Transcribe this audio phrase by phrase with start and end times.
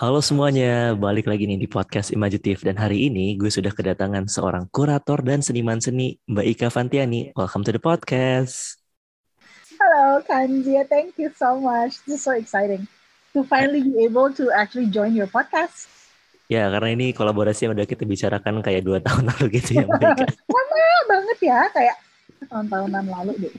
[0.00, 4.64] Halo semuanya, balik lagi nih di podcast Imaginatif dan hari ini gue sudah kedatangan seorang
[4.72, 7.36] kurator dan seniman seni Mbak Ika Fantiani.
[7.36, 8.80] Welcome to the podcast.
[9.76, 12.00] Hello Kanjia, thank you so much.
[12.08, 12.88] This is so exciting
[13.36, 15.92] to finally be able to actually join your podcast.
[16.48, 20.00] Ya, karena ini kolaborasi yang udah kita bicarakan kayak dua tahun lalu gitu ya Mbak
[20.00, 20.26] Ika.
[20.48, 20.80] Lama
[21.12, 21.96] banget ya, kayak
[22.48, 23.52] tahun-tahunan lalu deh.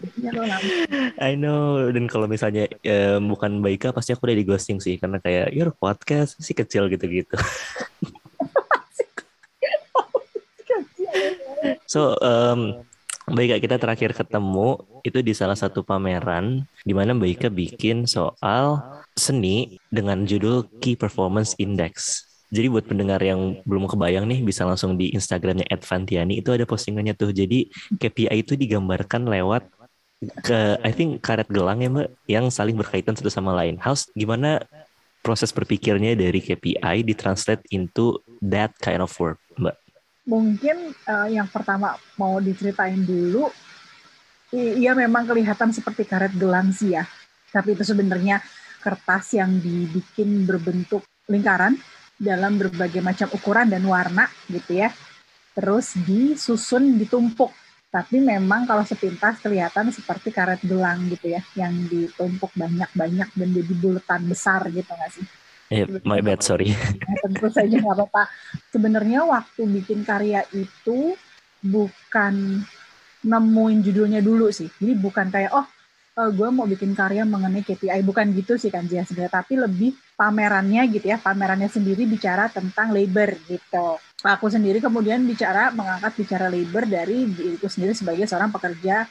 [1.21, 4.97] I know, dan kalau misalnya eh, bukan Mbak Ika pasti aku udah di ghosting sih,
[4.97, 7.38] karena kayak your podcast sih kecil gitu-gitu.
[11.86, 12.88] So, um,
[13.29, 18.07] Mbak Ika kita terakhir ketemu itu di salah satu pameran di mana Mbak Ika bikin
[18.07, 18.79] soal
[19.13, 22.25] seni dengan judul Key Performance Index.
[22.51, 27.15] Jadi buat pendengar yang belum kebayang nih bisa langsung di Instagramnya @fantiani itu ada postingannya
[27.15, 27.32] tuh.
[27.32, 29.71] Jadi KPI itu digambarkan lewat
[30.43, 33.80] ke I think karet gelang ya Mbak yang saling berkaitan satu sama lain.
[33.80, 34.61] How's gimana
[35.23, 39.79] proses berpikirnya dari KPI ditranslate into that kind of work, Mbak?
[40.27, 43.49] Mungkin uh, yang pertama mau diceritain dulu,
[44.53, 47.07] iya memang kelihatan seperti karet gelang sih ya.
[47.49, 48.44] Tapi itu sebenarnya
[48.83, 51.79] kertas yang dibikin berbentuk lingkaran
[52.22, 54.94] dalam berbagai macam ukuran dan warna gitu ya.
[55.58, 57.50] Terus disusun ditumpuk.
[57.91, 63.73] Tapi memang kalau sepintas kelihatan seperti karet gelang gitu ya, yang ditumpuk banyak-banyak dan jadi
[63.75, 65.25] bulatan besar gitu nggak sih?
[65.67, 66.72] Yeah, my bad, sorry.
[66.72, 68.31] Nah, tentu saja nggak apa-apa.
[68.72, 71.19] Sebenarnya waktu bikin karya itu
[71.59, 72.63] bukan
[73.28, 74.72] nemuin judulnya dulu sih.
[74.80, 75.67] Jadi bukan kayak, oh
[76.17, 79.91] uh, gue mau bikin karya mengenai KPI bukan gitu sih kan Jia sebenarnya tapi lebih
[80.19, 81.17] pamerannya gitu ya.
[81.21, 83.99] Pamerannya sendiri bicara tentang labor gitu.
[84.21, 89.07] Aku sendiri kemudian bicara mengangkat bicara labor dari diriku sendiri sebagai seorang pekerja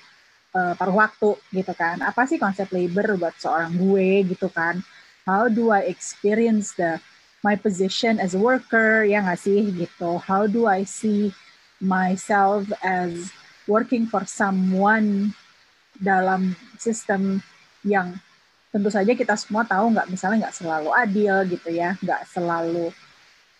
[0.54, 1.98] uh, paruh waktu gitu kan.
[2.04, 4.78] Apa sih konsep labor buat seorang gue gitu kan?
[5.24, 6.98] How do I experience the
[7.40, 9.02] my position as a worker?
[9.02, 10.20] Ya nggak sih gitu?
[10.20, 11.34] How do I see
[11.80, 13.32] myself as
[13.64, 15.32] working for someone
[16.00, 17.38] dalam sistem
[17.84, 18.16] yang
[18.72, 22.88] tentu saja kita semua tahu nggak misalnya nggak selalu adil gitu ya nggak selalu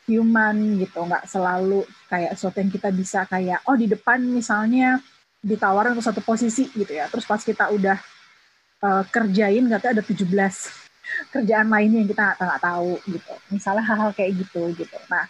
[0.09, 5.03] human gitu nggak selalu kayak sesuatu yang kita bisa kayak oh di depan misalnya
[5.41, 7.09] ditawarin untuk satu posisi gitu ya.
[7.09, 7.99] Terus pas kita udah
[8.85, 10.29] uh, kerjain nggak ada 17
[11.35, 13.35] kerjaan lainnya yang kita nggak tahu gitu.
[13.51, 14.97] Misalnya hal-hal kayak gitu gitu.
[15.09, 15.27] Nah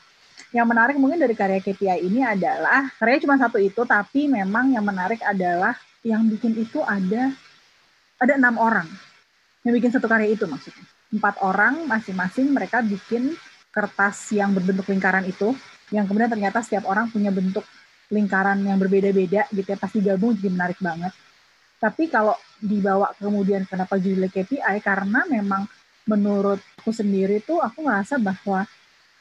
[0.50, 4.82] yang menarik mungkin dari karya KPI ini adalah karya cuma satu itu tapi memang yang
[4.82, 7.33] menarik adalah yang bikin itu ada
[8.21, 8.88] ada enam orang
[9.65, 10.84] yang bikin satu karya itu maksudnya.
[11.11, 13.34] Empat orang masing-masing mereka bikin
[13.71, 15.53] kertas yang berbentuk lingkaran itu
[15.91, 17.66] yang kemudian ternyata setiap orang punya bentuk
[18.11, 19.78] lingkaran yang berbeda-beda gitu ya.
[19.78, 21.12] Pasti gabung jadi menarik banget.
[21.81, 25.65] Tapi kalau dibawa kemudian kenapa judulnya KPI karena memang
[26.05, 28.69] menurut aku sendiri tuh aku ngerasa bahwa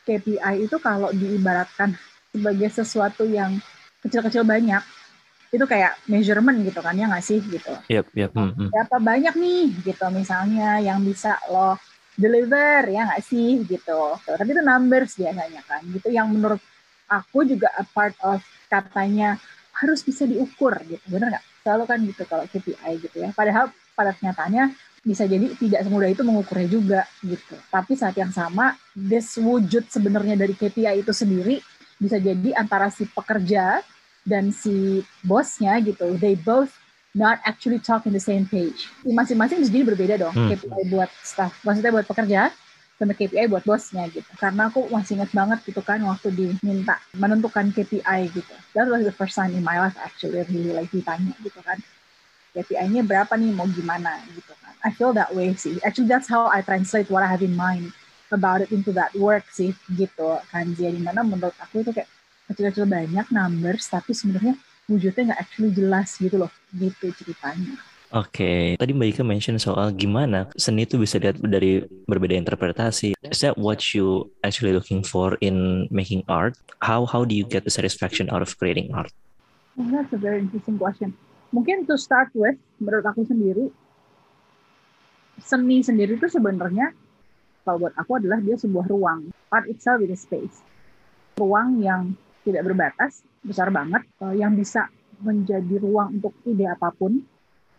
[0.03, 1.96] KPI itu kalau diibaratkan
[2.31, 3.59] sebagai sesuatu yang
[4.03, 4.81] kecil-kecil banyak
[5.49, 7.73] itu kayak measurement gitu kan ya nggak sih gitu.
[7.89, 8.31] Yep, yep.
[8.37, 8.67] Mm -hmm.
[8.69, 11.73] Berapa banyak nih gitu misalnya yang bisa lo
[12.13, 13.99] deliver ya nggak sih gitu.
[14.21, 16.61] Tapi itu numbers biasanya kan gitu yang menurut
[17.09, 19.41] aku juga a part of katanya
[19.81, 21.45] harus bisa diukur gitu bener nggak?
[21.66, 23.33] Selalu kan gitu kalau KPI gitu ya.
[23.33, 27.55] Padahal pada kenyataannya bisa jadi tidak semudah itu mengukurnya juga gitu.
[27.71, 31.57] Tapi saat yang sama, this wujud sebenarnya dari KPI itu sendiri
[31.99, 33.79] bisa jadi antara si pekerja
[34.28, 36.74] dan si bosnya gitu, they both
[37.18, 38.88] not actually talk in the same page.
[39.06, 40.50] Masing-masing jadi berbeda dong, hmm.
[40.53, 42.53] KPI buat staff, maksudnya buat pekerja,
[43.00, 44.28] sama KPI buat bosnya gitu.
[44.35, 48.53] Karena aku masih ingat banget gitu kan waktu diminta menentukan KPI gitu.
[48.75, 51.79] That was the first time in my life actually really like ditanya gitu kan.
[52.52, 54.75] KPI-nya berapa nih mau gimana gitu kan.
[54.84, 55.79] I feel that way sih.
[55.88, 57.96] Actually that's how I translate what I have in mind
[58.35, 60.75] about it into that work sih gitu kan.
[60.75, 62.12] Jadi mana menurut aku itu kayak
[62.49, 64.57] kecil-kecil banyak numbers tapi sebenarnya
[64.89, 67.77] wujudnya nggak actually jelas gitu loh gitu ceritanya.
[68.09, 68.61] Oke, okay.
[68.73, 73.13] tadi Mbak Ika mention soal gimana seni itu bisa dilihat dari berbeda interpretasi.
[73.21, 76.57] Is that what you actually looking for in making art?
[76.81, 79.13] How how do you get the satisfaction out of creating art?
[79.78, 81.13] Oh, that's a very interesting question.
[81.53, 83.69] Mungkin to start with, menurut aku sendiri,
[85.37, 86.97] seni sendiri itu sebenarnya
[87.61, 89.29] kalau buat aku adalah dia sebuah ruang.
[89.53, 90.66] Art itself is a space.
[91.37, 94.88] Ruang yang tidak berbatas, besar banget, uh, yang bisa
[95.20, 97.20] menjadi ruang untuk ide apa pun,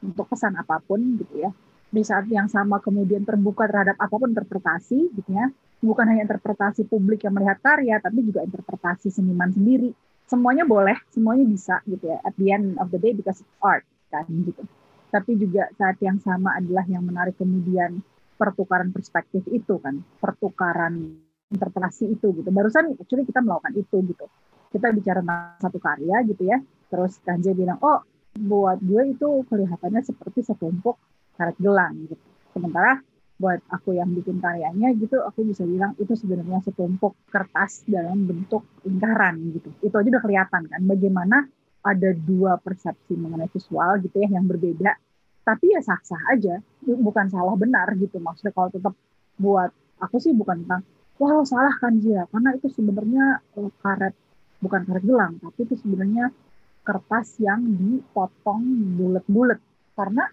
[0.05, 1.51] untuk pesan apa pun gitu ya.
[1.91, 5.51] Di saat yang sama kemudian terbuka terhadap apa pun interpretasi gitu ya.
[5.81, 9.91] Bukan hanya interpretasi publik yang melihat karya, tapi juga interpretasi seniman sendiri.
[10.29, 12.21] Semuanya boleh, semuanya bisa gitu ya.
[12.23, 14.63] At the end of the day because it's art kan gitu.
[15.11, 17.99] Tapi juga saat yang sama adalah yang menarik kemudian
[18.39, 21.19] pertukaran perspektif itu kan, pertukaran
[21.51, 22.49] interpretasi itu gitu.
[22.55, 24.27] Barusan actually kita melakukan itu gitu.
[24.71, 26.59] Kita bicara tentang satu karya gitu ya.
[26.91, 28.03] Terus Kanje bilang, oh
[28.39, 30.97] buat gue itu kelihatannya seperti setumpuk
[31.35, 32.17] karet gelang gitu.
[32.55, 33.03] Sementara
[33.41, 38.69] buat aku yang bikin karyanya gitu, aku bisa bilang itu sebenarnya setumpuk kertas dalam bentuk
[38.85, 39.73] lingkaran gitu.
[39.81, 41.49] Itu aja udah kelihatan kan bagaimana
[41.81, 44.93] ada dua persepsi mengenai visual gitu ya yang berbeda.
[45.41, 48.21] Tapi ya sah-sah aja, bukan salah benar gitu.
[48.21, 48.93] Maksudnya kalau tetap
[49.41, 49.73] buat
[50.05, 50.85] aku sih bukan tentang
[51.17, 54.13] wah salah kan ya karena itu sebenarnya uh, karet
[54.61, 56.33] bukan karet gelang tapi itu sebenarnya
[56.85, 58.63] kertas yang dipotong
[58.97, 59.61] bulat-bulat.
[59.95, 60.25] Karena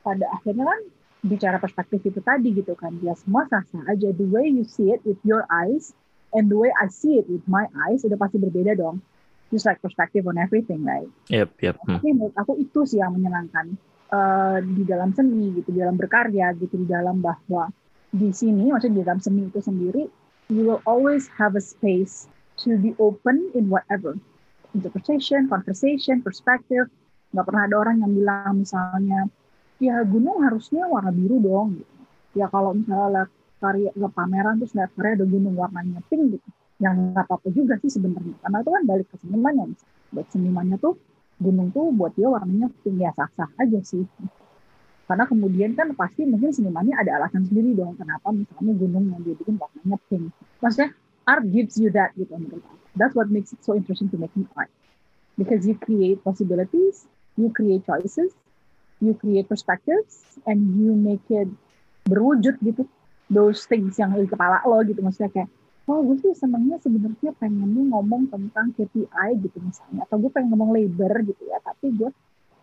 [0.00, 0.80] pada akhirnya kan
[1.26, 4.14] bicara perspektif itu tadi gitu kan ya semua sah-sah aja.
[4.14, 5.90] The way you see it with your eyes
[6.32, 9.02] and the way I see it with my eyes udah pasti berbeda dong.
[9.48, 11.08] Just like perspective on everything right?
[11.32, 11.76] Yep yep.
[11.82, 11.98] Hmm.
[11.98, 13.80] tapi menurut aku itu sih yang menyenangkan
[14.12, 17.72] uh, di dalam seni gitu di dalam berkarya gitu di dalam bahwa
[18.12, 20.04] di sini maksudnya di dalam seni itu sendiri
[20.52, 22.28] you will always have a space
[22.64, 24.18] to be open in whatever
[24.74, 26.90] interpretation, conversation, perspective.
[27.32, 29.28] Nggak pernah ada orang yang bilang misalnya,
[29.78, 31.82] ya gunung harusnya warna biru dong.
[32.36, 36.48] Ya kalau misalnya lihat karya ke pameran terus lihat karya ada gunung warnanya pink gitu.
[36.78, 38.36] Yang nggak apa-apa juga sih sebenarnya.
[38.42, 39.64] Karena itu kan balik ke senimannya.
[40.14, 40.94] Buat senimannya tuh
[41.38, 44.04] gunung tuh buat dia warnanya pink ya sah-sah aja sih.
[45.08, 49.34] Karena kemudian kan pasti mungkin senimannya ada alasan sendiri dong kenapa misalnya gunung yang dia
[49.36, 50.32] bikin warnanya pink.
[50.60, 50.92] Maksudnya
[51.28, 52.64] art gives you that gitu menurut.
[52.96, 54.72] That's what makes it so interesting to making art.
[55.36, 57.04] Because you create possibilities,
[57.36, 58.32] you create choices,
[58.98, 61.46] you create perspectives, and you make it
[62.08, 62.88] berwujud gitu.
[63.28, 65.52] Those things yang di kepala lo gitu maksudnya kayak
[65.88, 70.76] oh gue sih senengnya sebenarnya pengen ngomong tentang KPI gitu misalnya atau gue pengen ngomong
[70.76, 72.12] labor gitu ya tapi gue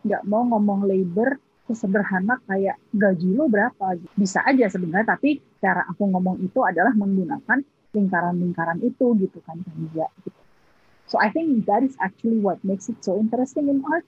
[0.05, 6.05] nggak mau ngomong labor sesederhana kayak gaji lo berapa bisa aja sebenarnya tapi cara aku
[6.05, 10.41] ngomong itu adalah menggunakan lingkaran-lingkaran itu gitu kan juga gitu.
[11.07, 14.03] so I think that is actually what makes it so interesting in art.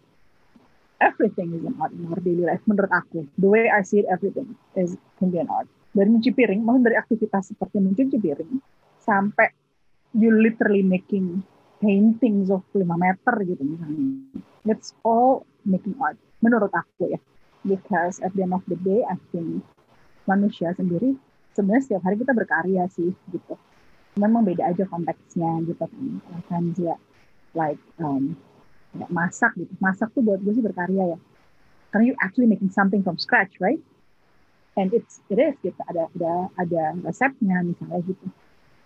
[0.97, 3.29] Everything is in art in our daily life menurut aku.
[3.37, 5.69] The way I see it everything is can be an art.
[5.93, 8.51] Dari mencuci piring maksudnya dari aktivitas seperti mencuci piring
[8.97, 9.53] sampai
[10.17, 11.45] you literally making
[11.77, 14.41] paintings of 5 meter gitu misalnya.
[14.65, 17.21] It's all making art menurut aku ya.
[17.61, 19.61] Because at the end of the day I think
[20.25, 21.15] manusia sendiri
[21.57, 23.53] sebenarnya setiap hari kita berkarya sih gitu
[24.17, 26.03] memang beda aja konteksnya gitu kan.
[26.49, 26.97] Kan dia
[27.53, 28.35] like um,
[29.13, 29.71] masak gitu.
[29.79, 31.19] Masak tuh buat gue sih berkarya ya.
[31.93, 33.79] Karena you actually making something from scratch right?
[34.77, 35.77] And it's it is gitu.
[35.87, 38.27] Ada ada ada resepnya misalnya gitu.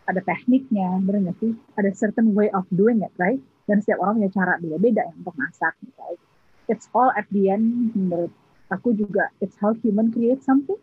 [0.06, 1.56] Ada tekniknya benar sih?
[1.80, 3.39] Ada certain way of doing it right?
[3.66, 6.19] Dan setiap orang punya cara beda-beda ya untuk masak misalnya
[6.72, 8.31] it's all at the end menurut
[8.72, 9.27] aku juga.
[9.44, 10.80] It's how human create something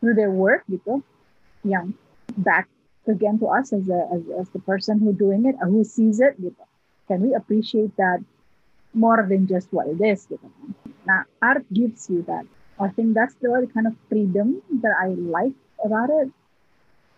[0.00, 1.04] through their work gitu.
[1.68, 1.92] Yang
[2.40, 2.64] back
[3.08, 6.36] again to us as a as, as the person who doing it who sees it
[6.40, 6.64] gitu.
[7.08, 8.20] Can we appreciate that
[8.94, 10.48] more than just what it is gitu.
[11.04, 12.44] Nah art gives you that.
[12.78, 16.30] I think that's the kind of freedom that I like about it.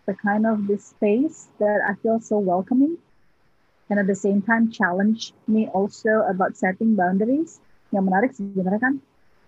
[0.09, 2.97] The kind of this space that I feel so welcoming
[3.93, 7.61] and at the same time challenge me also about setting boundaries.
[7.91, 8.95] Yang menarik sebenarnya kan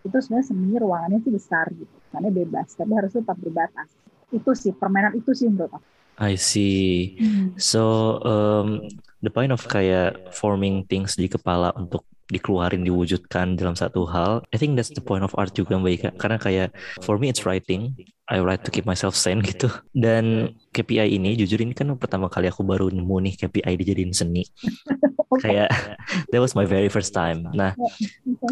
[0.02, 1.96] itu sebenarnya seni ruangannya sih besar gitu.
[2.10, 3.88] Karena bebas tapi harus tetap berbatas.
[4.34, 7.16] Itu sih permainan itu sih menurut aku I see.
[7.18, 7.56] Hmm.
[7.56, 7.82] So
[8.24, 8.88] um,
[9.24, 14.56] the point of kayak forming things di kepala untuk dikeluarin diwujudkan dalam satu hal I
[14.56, 16.10] think that's the point of art juga Mbak Ika.
[16.16, 16.68] Karena kayak
[17.04, 17.92] for me it's writing.
[18.32, 19.68] I write to keep myself sane gitu.
[19.92, 24.44] Dan KPI ini jujur ini kan pertama kali aku baru nemu nih KPI dijadiin seni.
[25.44, 25.72] Kayak
[26.32, 27.48] that was my very first time.
[27.52, 27.76] Nah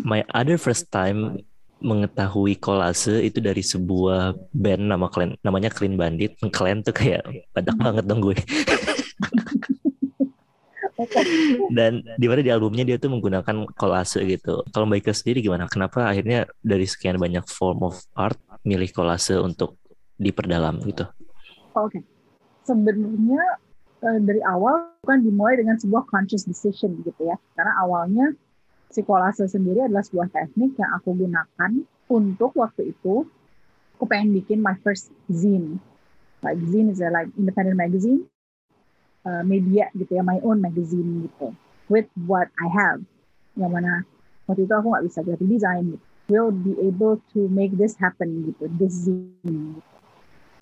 [0.04, 1.40] my other first time
[1.80, 6.36] mengetahui kolase itu dari sebuah band nama klan namanya Clean Bandit.
[6.52, 7.24] Clean tuh kayak
[7.56, 8.36] badak banget dong gue.
[11.72, 14.60] Dan di mana di albumnya dia tuh menggunakan kolase gitu.
[14.68, 15.64] Kalau Mbak Ika sendiri gimana?
[15.66, 18.36] Kenapa akhirnya dari sekian banyak form of art
[18.68, 19.80] milih kolase untuk
[20.20, 21.08] diperdalam gitu?
[21.72, 22.02] Oke, okay.
[22.68, 23.42] sebenarnya
[24.04, 27.36] eh, dari awal bukan dimulai dengan sebuah conscious decision gitu ya.
[27.56, 28.36] Karena awalnya
[28.90, 31.70] si kolase sendiri adalah sebuah teknik yang aku gunakan
[32.10, 33.22] untuk waktu itu
[33.94, 35.78] aku pengen bikin my first zine.
[36.42, 38.26] Like zine is a like independent magazine,
[39.22, 41.54] uh, media gitu ya, my own magazine gitu.
[41.86, 43.02] With what I have,
[43.54, 44.02] yang mana
[44.50, 46.06] waktu itu aku nggak bisa graphic design gitu.
[46.30, 49.78] Will be able to make this happen gitu, this zine.
[49.78, 49.90] Gitu.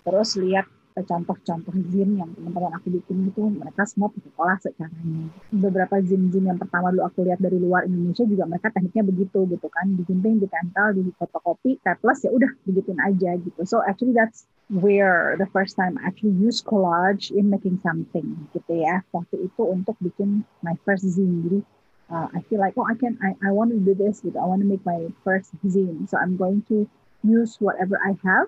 [0.05, 0.65] Terus lihat
[1.03, 6.59] contoh-contoh zin yang teman-teman aku bikin itu mereka semua pakai kolase caranya beberapa zin-zin yang
[6.59, 9.85] pertama dulu aku lihat dari luar Indonesia juga mereka tekniknya begitu gitu kan.
[9.95, 13.61] Digunting ditempel di fotokopi plus ya udah digituin aja gitu.
[13.67, 18.73] So actually that's where the first time I actually use collage in making something gitu
[18.73, 19.03] ya.
[19.11, 21.59] Waktu itu untuk bikin my first zine jadi
[22.13, 24.39] uh, I feel like oh I can I I want to do this gitu.
[24.39, 26.87] I want to make my first zine so I'm going to
[27.25, 28.47] use whatever I have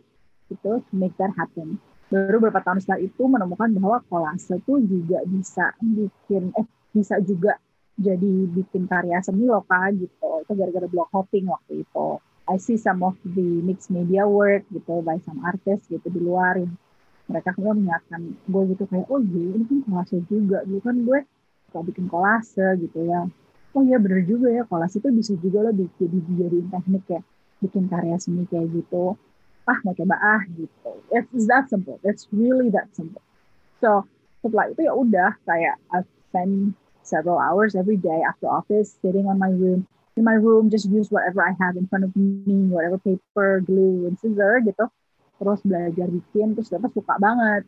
[0.52, 1.80] gitu to make that happen
[2.12, 7.56] baru beberapa tahun setelah itu menemukan bahwa kolase itu juga bisa bikin eh bisa juga
[7.96, 10.44] jadi bikin karya seni lokal gitu.
[10.44, 12.20] Itu gara-gara blog hopping waktu itu.
[12.52, 16.60] I see some of the mixed media work gitu by some artists gitu di luar
[16.60, 16.76] yang
[17.32, 20.68] mereka kemudian mengingatkan gue gitu kayak oh iya ini kan kolase juga.
[20.68, 21.20] Dulu kan gue
[21.72, 23.24] suka bikin kolase gitu ya.
[23.72, 27.22] Oh iya bener juga ya kolase itu bisa juga lo bikin jadi teknik ya
[27.64, 29.16] bikin karya seni kayak gitu
[29.70, 30.92] ah mau coba ah gitu.
[31.14, 32.02] It's that simple.
[32.02, 33.22] It's really that simple.
[33.82, 34.06] So
[34.42, 36.74] setelah itu ya udah kayak I spend
[37.06, 39.86] several hours every day after office sitting on my room.
[40.18, 44.10] In my room just use whatever I have in front of me whatever paper glue
[44.10, 44.86] and scissor gitu.
[45.42, 47.64] Terus belajar bikin terus ternyata suka banget.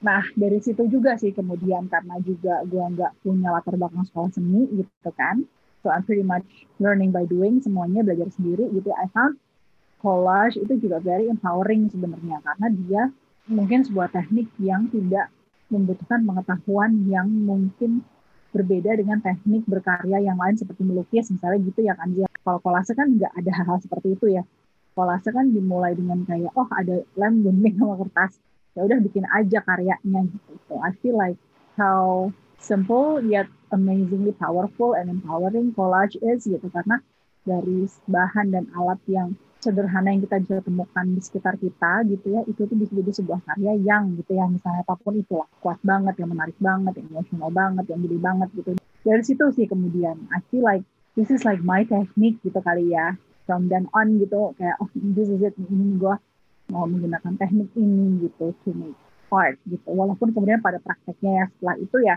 [0.00, 4.68] Nah dari situ juga sih kemudian karena juga gue nggak punya latar belakang sekolah seni
[4.84, 5.44] gitu kan.
[5.84, 6.44] So I'm pretty much
[6.82, 8.90] learning by doing semuanya belajar sendiri gitu.
[8.90, 9.38] I found
[10.00, 13.02] collage itu juga very empowering sebenarnya karena dia
[13.46, 15.30] mungkin sebuah teknik yang tidak
[15.70, 18.02] membutuhkan pengetahuan yang mungkin
[18.54, 22.08] berbeda dengan teknik berkarya yang lain seperti melukis misalnya gitu ya kan.
[22.40, 24.42] Kalau kolase kan nggak ada hal-hal seperti itu ya.
[24.96, 28.38] Kolase kan dimulai dengan kayak oh ada lem gunting sama kertas.
[28.78, 30.52] Ya udah bikin aja karyanya gitu.
[30.70, 31.36] So I feel like
[31.76, 37.02] how simple yet amazingly powerful and empowering collage is gitu karena
[37.46, 42.42] dari bahan dan alat yang sederhana yang kita bisa temukan di sekitar kita gitu ya
[42.46, 45.80] itu tuh bisa jadi sebuah karya yang gitu ya misalnya apa pun itu lah kuat
[45.80, 48.70] banget yang menarik banget yang emosional banget yang gede banget gitu.
[49.06, 50.84] Dari situ sih kemudian I feel like
[51.18, 53.16] this is like my technique gitu kali ya
[53.48, 56.14] from then on gitu kayak oh this is it ini gue
[56.70, 58.98] mau menggunakan teknik ini gitu to make
[59.30, 59.86] art gitu.
[59.90, 62.16] Walaupun kemudian pada prakteknya ya setelah itu ya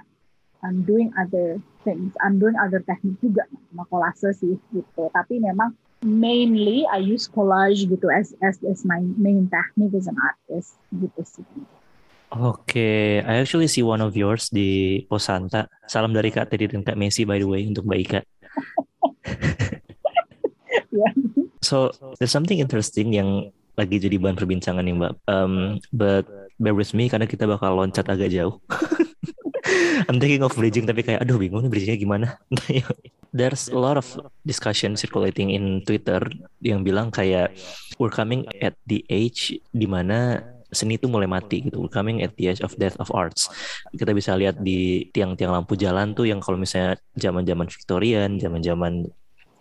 [0.64, 5.74] I'm doing other things I'm doing other teknik juga sama kolase sih gitu tapi memang
[6.04, 11.22] mainly I use collage gitu as as as my main technique as an artist gitu
[11.24, 11.46] sih.
[12.30, 13.26] Oke, okay.
[13.26, 15.66] I actually see one of yours di Posanta.
[15.90, 18.22] Salam dari Kak Teddy dan Kak Messi by the way untuk Mbak Ika.
[20.94, 21.14] yeah.
[21.66, 21.90] So
[22.22, 25.14] there's something interesting yang lagi jadi bahan perbincangan nih Mbak.
[25.26, 26.30] Um, but
[26.62, 28.62] bear with me karena kita bakal loncat agak jauh.
[30.08, 32.28] I'm thinking of bridging tapi kayak aduh bingung nih bridgingnya gimana.
[33.36, 34.08] There's a lot of
[34.42, 36.24] discussion circulating in Twitter
[36.66, 37.54] yang bilang kayak
[38.02, 41.82] we're coming at the age di mana seni itu mulai mati gitu.
[41.82, 43.50] We're coming at the age of death of arts.
[43.94, 49.10] Kita bisa lihat di tiang-tiang lampu jalan tuh yang kalau misalnya zaman-zaman Victorian, zaman-zaman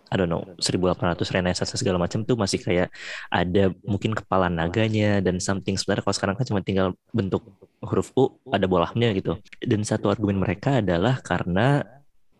[0.09, 2.89] I don't know 1800 Renaissance segala macam tuh masih kayak
[3.29, 5.77] ada mungkin kepala naganya dan something.
[5.77, 7.45] Sebenarnya kalau sekarang kan cuma tinggal bentuk
[7.85, 9.37] huruf U ada bolahnya gitu.
[9.61, 11.85] Dan satu argumen mereka adalah karena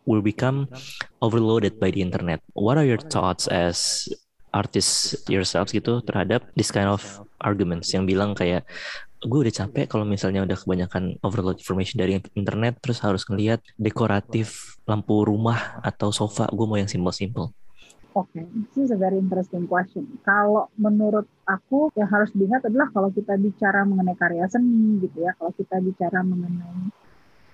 [0.10, 0.66] will become
[1.22, 2.42] overloaded by the internet.
[2.58, 4.10] What are your thoughts as
[4.50, 7.02] artists yourselves gitu terhadap this kind of
[7.38, 8.66] arguments yang bilang kayak
[9.20, 14.80] gue udah capek kalau misalnya udah kebanyakan overload information dari internet terus harus ngelihat dekoratif
[14.88, 17.52] lampu rumah atau sofa gue mau yang simple-simple
[18.18, 18.46] Oke, okay.
[18.74, 20.01] this is a very interesting question.
[20.25, 25.38] Kalau menurut aku yang harus diingat adalah kalau kita bicara mengenai karya seni gitu ya,
[25.38, 26.89] kalau kita bicara mengenai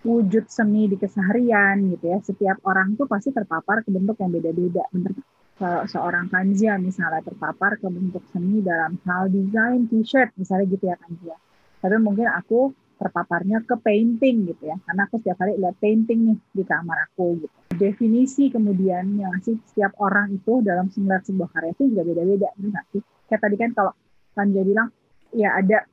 [0.07, 4.87] wujud seni di keseharian gitu ya, setiap orang tuh pasti terpapar ke bentuk yang beda-beda.
[4.95, 5.11] Bener
[5.55, 10.95] kalau seorang Kanzia misalnya terpapar ke bentuk seni dalam hal desain t-shirt misalnya gitu ya
[10.99, 11.35] Kanzia.
[11.79, 14.77] Tapi mungkin aku terpaparnya ke painting gitu ya.
[14.83, 17.55] Karena aku setiap hari lihat painting nih di kamar aku gitu.
[17.75, 22.83] Definisi kemudian yang sih setiap orang itu dalam melihat sebuah karya itu juga beda-beda benar
[22.91, 23.01] sih?
[23.27, 23.91] Kayak tadi kan kalau
[24.35, 24.91] Panja bilang
[25.31, 25.87] ya ada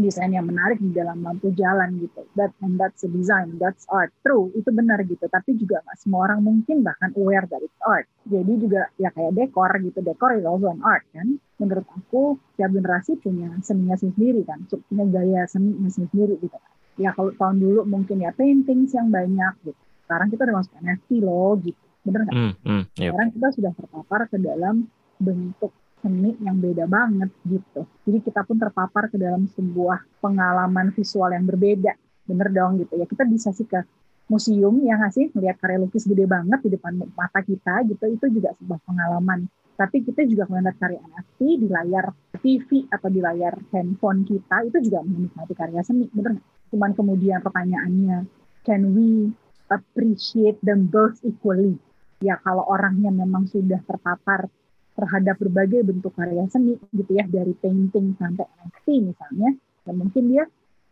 [0.00, 2.24] desain yang menarik di dalam lampu jalan gitu.
[2.38, 4.14] That and that's a design, that's art.
[4.22, 5.26] True, itu benar gitu.
[5.26, 8.06] Tapi juga nggak semua orang mungkin bahkan aware dari art.
[8.24, 9.98] Jadi juga ya kayak dekor gitu.
[10.00, 11.38] Dekor is also an art kan.
[11.58, 16.72] Menurut aku setiap generasi punya seninya sendiri kan, punya gaya seninya sendiri gitu kan.
[16.98, 19.78] Ya kalau tahun dulu mungkin ya paintings yang banyak gitu.
[20.06, 21.82] Sekarang kita udah masuk NFT loh gitu.
[22.06, 22.34] Bener nggak?
[22.34, 23.10] Mm, mm, yep.
[23.12, 24.74] Sekarang kita sudah terpapar ke dalam
[25.18, 27.86] bentuk seni yang beda banget gitu.
[28.06, 31.94] Jadi kita pun terpapar ke dalam sebuah pengalaman visual yang berbeda.
[32.28, 33.06] Bener dong gitu ya.
[33.06, 33.82] Kita bisa sih ke
[34.28, 38.04] museum yang ngasih melihat karya lukis gede banget di depan mata kita gitu.
[38.06, 42.10] Itu juga sebuah pengalaman Tapi kita juga melihat karya NFT di layar
[42.42, 46.46] TV atau di layar handphone kita itu juga menikmati karya seni, bener nggak?
[46.74, 48.26] Cuman kemudian pertanyaannya,
[48.66, 49.30] can we
[49.70, 51.78] appreciate them both equally?
[52.18, 54.50] Ya kalau orangnya memang sudah terpapar
[54.98, 59.54] terhadap berbagai bentuk karya seni gitu ya dari painting sampai NFT misalnya,
[59.86, 60.44] dan mungkin dia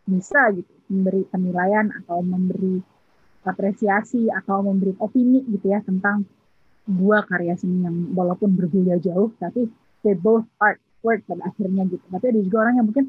[0.07, 2.79] bisa gitu memberi penilaian atau memberi
[3.43, 6.23] apresiasi atau memberi opini gitu ya tentang
[6.87, 9.67] dua karya seni yang walaupun berbeda jauh tapi
[10.07, 12.03] they both art work pada akhirnya gitu.
[12.07, 13.05] Tapi ada juga orang yang mungkin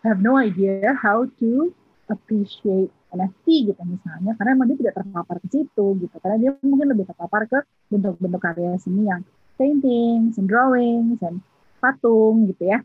[0.00, 1.68] have no idea how to
[2.08, 6.88] appreciate NFT gitu misalnya karena memang dia tidak terpapar ke situ gitu karena dia mungkin
[6.92, 7.58] lebih terpapar ke
[7.92, 9.20] bentuk-bentuk karya seni yang
[9.58, 11.42] painting, and drawings, and
[11.82, 12.78] patung gitu ya.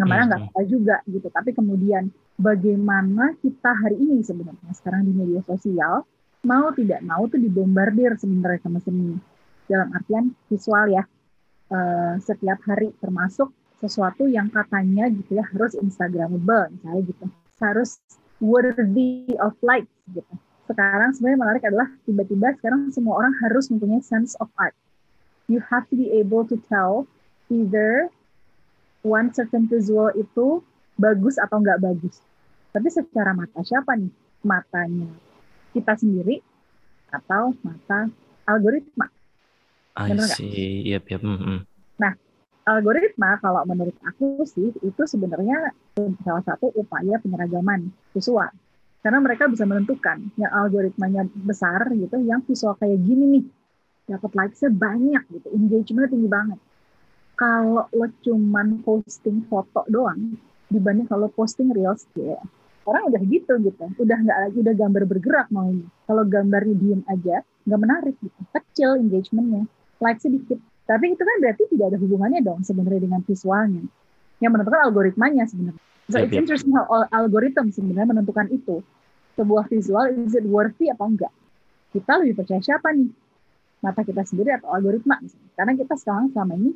[0.00, 1.28] Namanya nggak apa juga gitu.
[1.28, 2.08] Tapi kemudian
[2.40, 6.08] bagaimana kita hari ini sebenarnya sekarang di media sosial
[6.40, 9.20] mau tidak mau tuh dibombardir sebenarnya sama seni.
[9.68, 11.04] Dalam artian visual ya.
[11.70, 17.24] Uh, setiap hari termasuk sesuatu yang katanya gitu ya harus instagramable misalnya gitu.
[17.62, 18.02] Harus
[18.42, 20.34] worthy of likes gitu.
[20.66, 24.74] Sekarang sebenarnya menarik adalah tiba-tiba sekarang semua orang harus mempunyai sense of art
[25.50, 27.10] you have to be able to tell
[27.50, 28.06] either
[29.02, 30.62] one certain visual itu
[30.94, 32.22] bagus atau nggak bagus
[32.70, 34.14] tapi secara mata siapa nih
[34.46, 35.10] matanya
[35.74, 36.38] kita sendiri
[37.10, 38.10] atau mata
[38.46, 39.06] algoritma.
[39.98, 40.86] I see.
[40.90, 41.22] Yep, yep.
[41.22, 41.58] Mm -hmm.
[41.98, 42.12] Nah,
[42.66, 45.74] algoritma kalau menurut aku sih itu sebenarnya
[46.22, 48.50] salah satu upaya penyeragaman visual.
[49.00, 53.44] Karena mereka bisa menentukan yang algoritmanya besar gitu, yang visual kayak gini nih,
[54.10, 56.58] dapat likes-nya banyak gitu, engagement tinggi banget.
[57.38, 60.34] Kalau lo cuman posting foto doang,
[60.66, 62.36] dibanding kalau posting reels, ya
[62.84, 63.84] orang udah gitu gitu.
[64.02, 65.86] Udah nggak lagi udah gambar bergerak maunya.
[66.10, 68.40] Kalau gambarnya diem aja nggak menarik gitu.
[68.50, 69.64] Kecil engagementnya.
[70.02, 70.58] Like sedikit
[70.90, 73.86] tapi itu kan berarti tidak ada hubungannya dong sebenarnya dengan visualnya.
[74.42, 75.82] Yang menentukan algoritmanya sebenarnya.
[76.10, 76.42] So yep, it's yep.
[76.42, 78.82] interesting how algoritma sebenarnya menentukan itu.
[79.38, 81.32] Sebuah visual is it worthy apa enggak?
[81.94, 83.06] Kita lebih percaya siapa nih
[83.80, 85.50] mata kita sendiri atau algoritma misalnya.
[85.56, 86.70] karena kita sekarang selama ini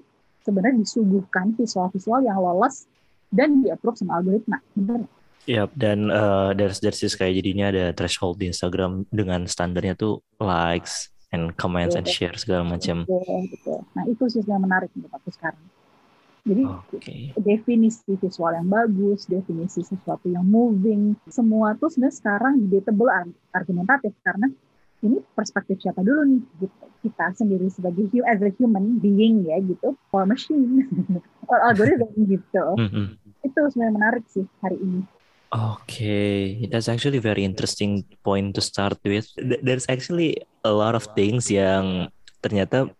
[0.44, 2.88] sebenarnya disuguhkan visual-visual yang lolos
[3.32, 5.04] dan di sama algoritma benar
[5.44, 10.24] Iya, dan uh, dari dari sisi kayak jadinya ada threshold di Instagram dengan standarnya tuh
[10.40, 13.04] likes and comments and share segala macam.
[13.92, 15.60] Nah itu sih yang menarik untuk aku sekarang.
[16.44, 17.32] Jadi okay.
[17.40, 23.08] definisi visual yang bagus, definisi sesuatu yang moving, semua tuh sebenarnya sekarang debatable
[23.52, 24.52] argumentatif karena
[25.04, 26.84] ini perspektif siapa dulu nih gitu.
[27.04, 30.88] Kita sendiri sebagai as a human being ya gitu, or machine,
[31.52, 32.64] or algorithm gitu.
[32.80, 33.06] Mm -hmm.
[33.44, 35.04] Itu sebenarnya menarik sih hari ini.
[35.54, 39.30] Okay, that's actually very interesting point to start with.
[39.38, 42.10] There's actually a lot of things yang
[42.42, 42.90] ternyata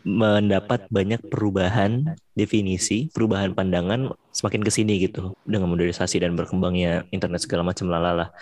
[0.00, 7.44] mendapat banyak perubahan definisi, perubahan pandangan semakin ke sini gitu dengan modernisasi dan berkembangnya internet
[7.44, 8.32] segala macam lalala.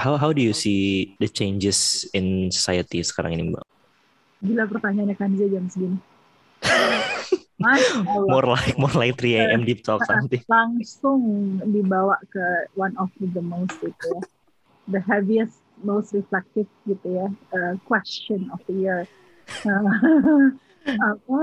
[0.00, 3.64] How how do you see the changes in society sekarang ini, Mbak?
[4.40, 5.98] Gila pertanyaannya kan jam segini.
[8.32, 9.62] more like more like 3 a.m.
[9.68, 10.42] deep talk nanti.
[10.48, 11.20] Langsung
[11.60, 14.20] dibawa ke one of the most itu ya.
[14.86, 17.28] The heaviest, most reflective gitu ya.
[17.52, 19.00] Uh, question of the year.
[20.94, 21.40] apa?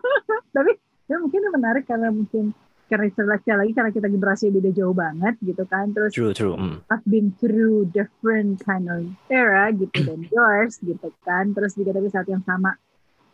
[0.56, 0.72] Tapi
[1.10, 2.54] ya mungkin menarik karena mungkin
[2.86, 6.54] karena istilahnya lagi karena kita generasi beda jauh banget gitu kan terus true, true.
[6.54, 6.78] Mm.
[6.86, 12.06] I've been through different kind of era gitu dan yours gitu kan terus juga tapi
[12.14, 12.78] saat yang sama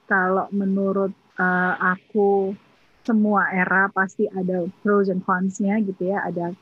[0.09, 2.57] kalau menurut uh, aku
[3.03, 6.55] semua era pasti ada pros and cons-nya gitu ya, ada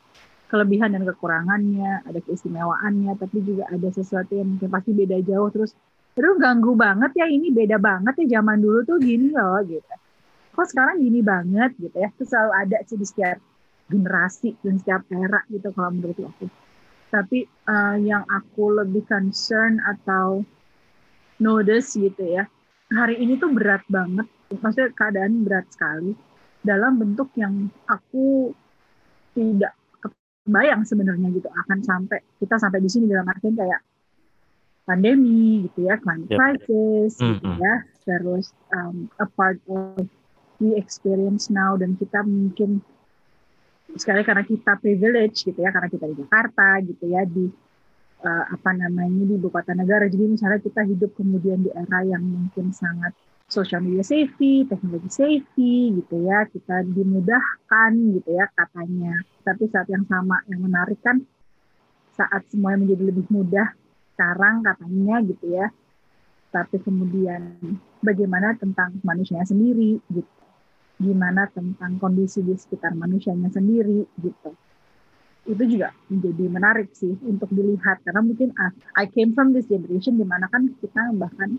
[0.49, 5.77] kelebihan dan kekurangannya, ada keistimewaannya, tapi juga ada sesuatu yang mungkin pasti beda jauh terus
[6.19, 9.95] Aduh ganggu banget ya ini beda banget ya zaman dulu tuh gini loh gitu.
[10.55, 12.09] Kok sekarang gini banget gitu ya.
[12.11, 13.39] Itu selalu ada sih di setiap
[13.91, 16.47] generasi dan setiap era gitu kalau menurut aku.
[17.11, 20.47] Tapi uh, yang aku lebih concern atau
[21.43, 22.47] notice gitu ya.
[22.91, 24.27] Hari ini tuh berat banget
[24.59, 26.19] maksudnya keadaan berat sekali
[26.61, 28.51] dalam bentuk yang aku
[29.33, 33.81] tidak kebayang sebenarnya gitu akan sampai kita sampai di sini dalam artian kayak
[34.85, 36.39] pandemi gitu ya climate yep.
[36.39, 37.35] crisis mm -hmm.
[37.39, 37.75] gitu ya
[38.07, 40.05] terus um, a part of
[40.61, 42.85] we experience now dan kita mungkin
[43.97, 47.49] sekali karena kita privilege gitu ya karena kita di Jakarta gitu ya di
[48.23, 52.23] uh, apa namanya di ibu kota negara jadi misalnya kita hidup kemudian di era yang
[52.23, 53.17] mungkin sangat
[53.51, 59.19] social media safety, teknologi safety gitu ya, kita dimudahkan gitu ya katanya.
[59.43, 61.19] Tapi saat yang sama yang menarik kan
[62.15, 63.75] saat semuanya menjadi lebih mudah
[64.21, 65.73] sekarang katanya gitu ya.
[66.53, 67.57] Tapi kemudian
[68.05, 70.29] bagaimana tentang manusia sendiri gitu.
[71.01, 74.53] gimana tentang kondisi di sekitar manusianya sendiri gitu
[75.49, 78.53] itu juga menjadi menarik sih untuk dilihat karena mungkin
[78.93, 81.57] I came from this generation di mana kan kita bahkan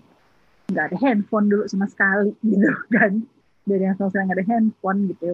[0.70, 3.26] nggak ada handphone dulu sama sekali gitu kan
[3.66, 5.34] dari yang selesai nggak ada handphone gitu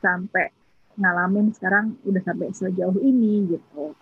[0.00, 0.48] sampai
[0.94, 3.94] ngalamin sekarang udah sampai sejauh ini gitu.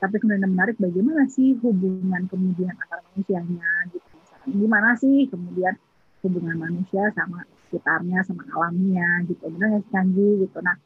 [0.00, 4.16] Tapi kemudian yang menarik bagaimana sih hubungan kemudian antar manusianya gitu?
[4.48, 5.76] Gimana sih kemudian
[6.24, 9.44] hubungan manusia sama sekitarnya sama alamnya gitu?
[9.52, 10.58] Benar nggak canggih gitu.
[10.64, 10.76] Nah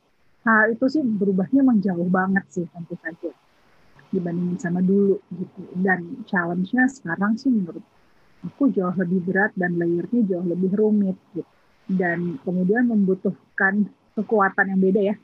[0.42, 3.30] hal itu sih berubahnya emang jauh banget sih tentu saja
[4.10, 5.62] dibandingin sama dulu gitu.
[5.78, 7.86] Dan challenge-nya sekarang sih menurut
[8.42, 11.46] aku jauh lebih berat dan layernya jauh lebih rumit gitu.
[11.86, 13.86] Dan kemudian membutuhkan
[14.18, 15.16] kekuatan yang beda ya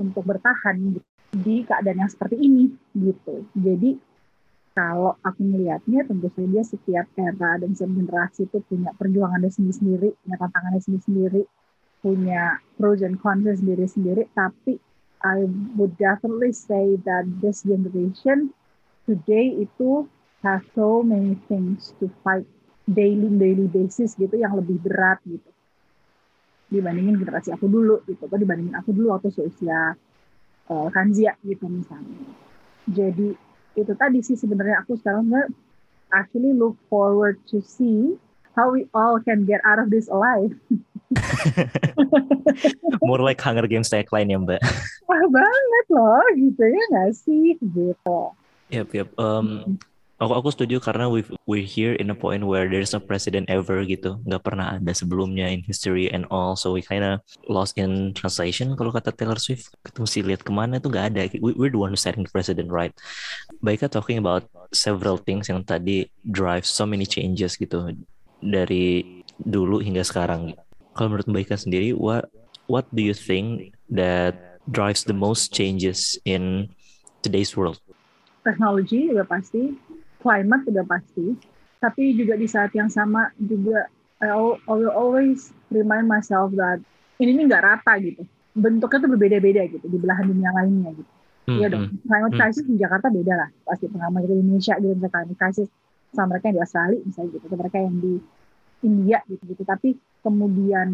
[0.00, 1.00] untuk bertahan
[1.36, 3.96] di keadaan yang seperti ini gitu jadi
[4.76, 10.36] kalau aku melihatnya tentu saja setiap era dan setiap generasi itu punya perjuangannya sendiri-sendiri, punya
[10.36, 11.42] tantangannya sendiri-sendiri,
[12.04, 12.42] punya
[12.76, 14.28] pros and cons sendiri-sendiri.
[14.36, 14.76] Tapi
[15.24, 15.48] I
[15.80, 18.52] would definitely say that this generation
[19.08, 20.04] today itu
[20.44, 22.44] have so many things to fight
[22.84, 25.55] daily daily basis gitu yang lebih berat gitu
[26.66, 29.94] dibandingin generasi aku dulu gitu atau dibandingin aku dulu waktu seusia
[30.70, 32.26] uh, Kanzia gitu misalnya.
[32.90, 33.34] Jadi
[33.76, 35.48] itu tadi sih sebenarnya aku sekarang nggak
[36.14, 38.14] actually look forward to see
[38.56, 40.54] how we all can get out of this alive.
[43.06, 44.62] More like Hunger Games tagline ya Mbak.
[45.06, 48.18] Wah banget loh gitu ya nggak sih gitu.
[48.74, 49.08] Yap, yap.
[49.14, 49.78] Um,
[50.16, 53.84] Aku aku setuju karena we we here in a point where there's no president ever
[53.84, 57.20] gitu, nggak pernah ada sebelumnya in history and all, so we kinda
[57.52, 59.68] lost in translation kalau kata Taylor Swift.
[59.84, 61.28] Kita mesti lihat ke mana itu nggak ada.
[61.36, 62.96] We, we're the one who setting the president right.
[63.60, 67.92] Baika talking about several things yang tadi drive so many changes gitu
[68.40, 70.56] dari dulu hingga sekarang.
[70.96, 72.32] Kalau menurut Baika sendiri, what
[72.72, 76.72] what do you think that drives the most changes in
[77.20, 77.76] today's world?
[78.46, 79.74] Teknologi udah pasti,
[80.26, 81.38] climate udah pasti,
[81.78, 83.86] tapi juga di saat yang sama juga
[84.18, 84.34] I,
[84.66, 86.82] will always remind myself that
[87.22, 88.26] ini ini nggak rata gitu.
[88.58, 91.12] Bentuknya tuh berbeda-beda gitu di belahan dunia lainnya gitu.
[91.46, 91.86] Hmm, iya dong.
[91.86, 92.40] Hmm, climate hmm.
[92.42, 93.48] crisis di Jakarta beda lah.
[93.62, 95.68] Pasti pengalaman di Indonesia gitu misalnya climate crisis
[96.10, 98.14] sama mereka yang di Australia misalnya gitu, atau mereka yang di
[98.82, 99.62] India gitu-gitu.
[99.62, 99.88] Tapi
[100.26, 100.88] kemudian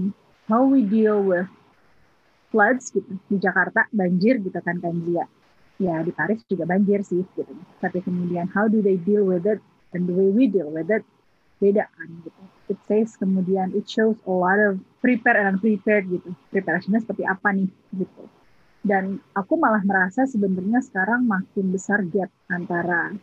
[0.50, 1.48] how we deal with
[2.52, 5.24] floods gitu di Jakarta banjir gitu kan kan dia
[5.80, 7.52] ya di Paris juga banjir sih gitu.
[7.80, 9.62] Tapi kemudian how do they deal with it
[9.96, 11.04] and the way we deal with it
[11.62, 12.42] beda kan gitu.
[12.74, 16.34] It says kemudian it shows a lot of prepare and unprepared gitu.
[16.50, 18.26] Preparationnya seperti apa nih gitu.
[18.82, 23.14] Dan aku malah merasa sebenarnya sekarang makin besar gap antara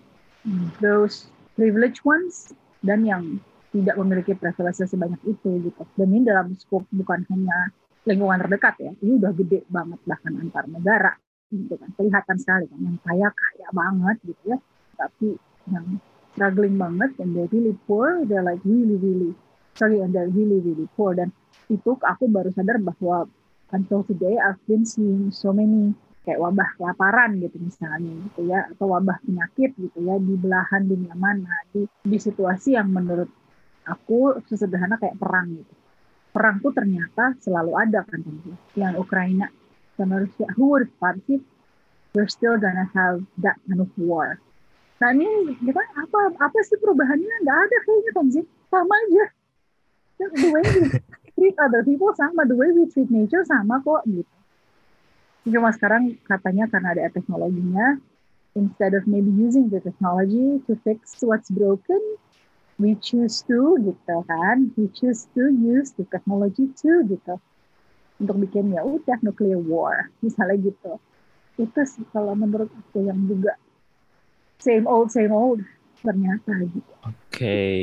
[0.79, 1.27] those
[1.59, 3.43] privileged ones dan yang
[3.75, 5.83] tidak memiliki privilege sebanyak itu gitu.
[5.99, 7.75] Dan ini dalam skop bukan hanya
[8.07, 11.11] lingkungan terdekat ya, ini udah gede banget bahkan antar negara
[11.53, 11.89] gitu kan.
[11.97, 14.57] Kelihatan sekali kan yang kaya kaya banget gitu ya.
[14.97, 15.27] Tapi
[15.69, 15.85] yang
[16.33, 19.33] struggling banget and they're really poor they're like really really
[19.75, 21.17] sorry and they're really really poor.
[21.17, 21.33] Dan
[21.69, 23.29] itu aku baru sadar bahwa
[23.73, 25.93] until today I've been seeing so many
[26.25, 31.15] kayak wabah kelaparan gitu misalnya gitu ya atau wabah penyakit gitu ya di belahan dunia
[31.15, 33.31] mana di di situasi yang menurut
[33.89, 35.73] aku sesederhana kayak perang gitu.
[36.29, 38.21] Perang tuh ternyata selalu ada kan
[38.77, 39.49] yang Ukraina
[40.07, 41.19] Rusia who would have thought?
[41.27, 41.43] Sih
[42.13, 44.41] we're still gonna have that kind of war.
[44.99, 47.35] Nah ini kita apa apa sih perubahannya?
[47.45, 49.25] Nggak ada kayaknya kan sih sama aja.
[50.19, 50.81] The way we
[51.39, 54.35] treat other people sama the way we treat nature sama kok gitu.
[55.47, 57.95] Cuma sekarang katanya karena ada teknologinya
[58.59, 62.01] instead of maybe using the technology to fix what's broken
[62.75, 64.71] we choose to gitu kan.
[64.75, 67.39] We choose to use the technology too gitu
[68.19, 70.99] untuk bikin ya udah nuclear war misalnya gitu
[71.59, 73.59] itu sih kalau menurut aku yang juga
[74.59, 75.59] same old same old
[76.03, 76.79] ternyata gitu.
[77.03, 77.15] Oke.
[77.31, 77.79] Okay.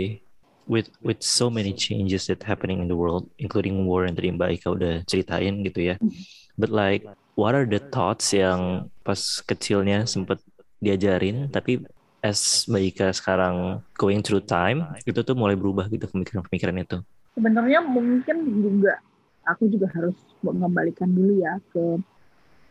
[0.67, 4.51] With with so many changes that happening in the world, including war yang tadi Mbak
[4.59, 5.95] Ika udah ceritain gitu ya.
[6.03, 6.11] Hmm.
[6.59, 7.07] But like,
[7.39, 10.43] what are the thoughts yang pas kecilnya sempat
[10.83, 11.87] diajarin, tapi
[12.19, 16.99] as Mbak Ika sekarang going through time, itu tuh mulai berubah gitu pemikiran-pemikiran itu?
[17.39, 18.99] Sebenarnya mungkin juga
[19.47, 22.03] aku juga harus mengembalikan dulu ya ke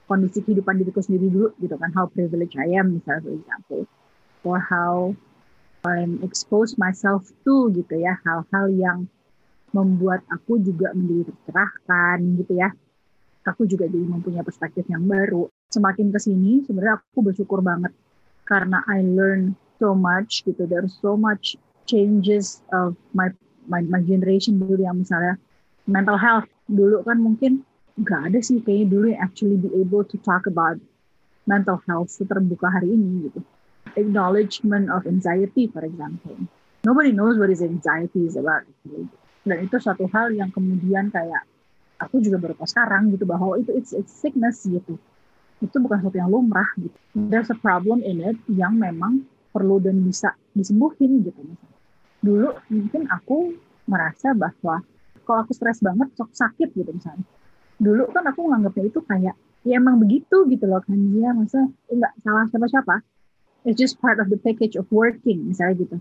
[0.06, 1.90] kondisi kehidupan diriku sendiri dulu gitu kan.
[1.96, 3.84] How privileged I am misalnya for example.
[4.46, 5.18] Or how
[5.82, 8.20] I'm expose myself to gitu ya.
[8.22, 9.00] Hal-hal yang
[9.74, 12.70] membuat aku juga menjadi tercerahkan gitu ya.
[13.46, 15.50] Aku juga jadi mempunyai perspektif yang baru.
[15.70, 17.94] Semakin ke sini sebenarnya aku bersyukur banget.
[18.46, 20.70] Karena I learn so much gitu.
[20.70, 23.30] There's so much changes of my
[23.66, 25.38] my, my generation dulu yang misalnya
[25.90, 27.62] mental health dulu kan mungkin
[27.96, 30.76] nggak ada sih kayaknya dulu yang actually be able to talk about
[31.48, 33.40] mental health terbuka hari ini gitu.
[33.96, 36.36] Acknowledgement of anxiety, for example.
[36.84, 38.66] Nobody knows what is anxiety is about.
[39.46, 41.46] Dan itu suatu hal yang kemudian kayak
[42.02, 44.98] aku juga baru tahu sekarang gitu bahwa itu it's, it's sickness gitu.
[45.62, 46.98] Itu bukan sesuatu yang lumrah gitu.
[47.16, 49.24] There's a problem in it yang memang
[49.54, 51.42] perlu dan bisa disembuhin gitu.
[52.26, 53.54] Dulu mungkin aku
[53.86, 54.82] merasa bahwa
[55.26, 57.26] kalau aku stres banget, sok sakit gitu misalnya.
[57.82, 59.36] Dulu kan aku nganggapnya itu kayak
[59.66, 60.96] ya emang begitu gitu loh kan.
[61.12, 62.96] Dia masa enggak salah siapa siapa?
[63.66, 65.98] It's just part of the package of working misalnya gitu.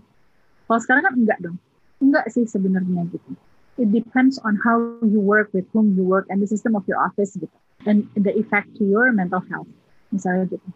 [0.69, 1.57] Kalau sekarang kan enggak dong.
[1.99, 3.31] Enggak sih sebenarnya gitu.
[3.75, 7.01] It depends on how you work with whom you work and the system of your
[7.01, 7.51] office gitu.
[7.83, 9.67] And the effect to your mental health
[10.13, 10.69] misalnya gitu.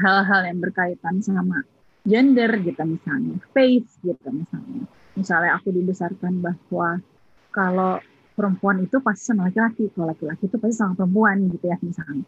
[0.00, 1.62] Hal-hal yang berkaitan sama
[2.08, 4.88] gender gitu misalnya faith gitu misalnya.
[5.14, 7.04] Misalnya aku dibesarkan bahwa
[7.50, 7.98] kalau
[8.40, 9.92] perempuan itu pasti sama laki-laki.
[9.92, 12.24] Kalau laki-laki itu pasti sama perempuan gitu ya misalnya.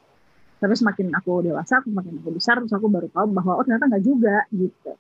[0.63, 3.89] Tapi semakin aku dewasa aku semakin aku besar terus aku baru tahu bahwa oh ternyata
[3.89, 4.93] nggak juga gitu.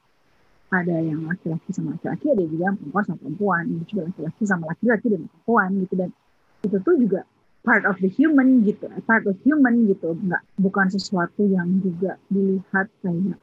[0.72, 3.62] Ada yang laki-laki sama laki-laki ada juga yang perempuan sama perempuan.
[3.68, 5.94] Ada juga laki-laki sama laki-laki dan perempuan gitu.
[6.00, 6.10] Dan
[6.64, 7.20] itu tuh juga
[7.62, 8.86] part of the human gitu.
[9.04, 10.08] Part of human gitu.
[10.16, 13.38] Nggak bukan sesuatu yang juga dilihat kayak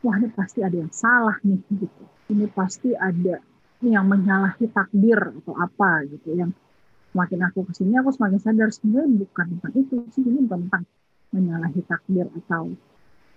[0.00, 2.04] wah ini pasti ada yang salah nih gitu.
[2.32, 3.38] Ini pasti ada
[3.88, 6.34] yang menyalahi takdir atau apa gitu.
[6.34, 6.56] Yang
[7.14, 10.22] semakin aku ke sini aku semakin sadar sebenarnya bukan tentang itu sih.
[10.24, 10.84] Ini bukan tentang
[11.34, 12.72] menyalahi takdir atau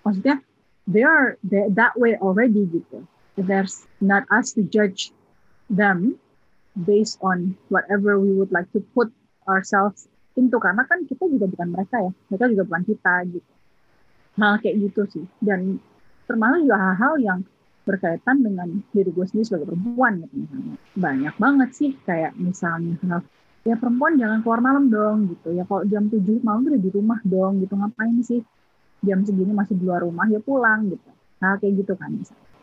[0.06, 0.40] maksudnya
[0.88, 3.04] they are they, that way already gitu.
[3.38, 5.14] There's not us to judge
[5.70, 6.18] them
[6.74, 9.14] based on whatever we would like to put
[9.46, 10.58] ourselves into.
[10.58, 12.12] Karena kan kita juga bukan mereka ya.
[12.34, 13.52] Mereka juga bukan kita gitu.
[14.42, 15.26] Hal kayak gitu sih.
[15.38, 15.78] Dan
[16.26, 17.40] termasuk juga hal-hal yang
[17.88, 20.76] berkaitan dengan diri gue sendiri sebagai perempuan gitu misalnya.
[21.00, 23.24] Banyak banget sih kayak misalnya hal
[23.64, 25.56] ya perempuan jangan keluar malam dong gitu.
[25.56, 28.44] Ya kalau jam 7 malam udah di rumah dong gitu ngapain sih?
[29.08, 31.10] Jam segini masih di luar rumah ya pulang gitu.
[31.40, 32.12] Nah kayak gitu kan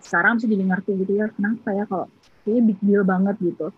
[0.04, 2.06] sekarang sih jadi ngerti gitu ya kenapa ya kalau
[2.44, 3.72] ini big deal banget gitu.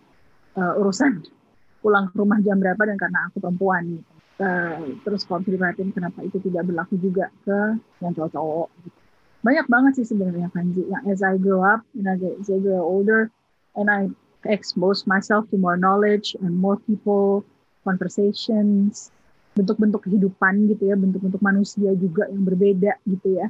[0.57, 1.23] Uh, urusan
[1.81, 4.11] pulang ke rumah jam berapa dan karena aku perempuan gitu.
[4.37, 8.99] Uh, terus kalau diperhatiin kenapa itu tidak berlaku juga ke yang cowok-cowok gitu.
[9.45, 13.29] Banyak banget sih sebenarnya kanji yang as I grow up and as I grow older
[13.77, 14.09] and I
[14.45, 17.43] expose myself to more knowledge and more people,
[17.83, 19.11] conversations,
[19.57, 23.47] bentuk-bentuk kehidupan gitu ya, bentuk-bentuk manusia juga yang berbeda gitu ya.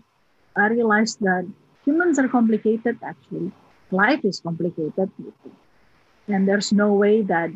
[0.58, 1.46] I realized that
[1.84, 3.52] humans are complicated actually.
[3.92, 5.50] Life is complicated gitu.
[6.28, 7.52] And there's no way that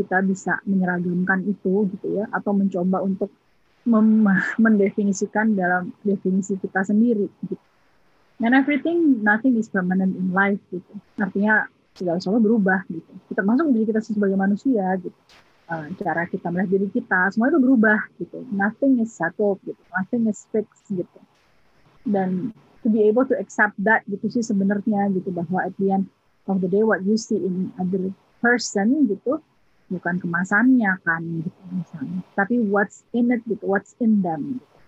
[0.00, 3.28] kita bisa menyeragamkan itu gitu ya atau mencoba untuk
[4.60, 7.56] mendefinisikan dalam definisi kita sendiri gitu.
[8.40, 10.92] And everything, nothing is permanent in life gitu.
[11.20, 13.12] Artinya segala sesuatu berubah gitu.
[13.28, 15.16] Kita masuk diri kita sebagai manusia gitu.
[15.70, 18.42] Uh, cara kita melihat diri kita semua itu berubah gitu.
[18.48, 19.78] Nothing is settled gitu.
[19.92, 21.20] Nothing is fixed gitu.
[22.08, 26.08] Dan to be able to accept that gitu sih sebenarnya gitu bahwa at the end
[26.48, 28.08] of the day what you see in other
[28.40, 29.44] person gitu
[29.90, 34.78] bukan kemasannya kan gitu misalnya tapi what's in it gitu what's in them gitu.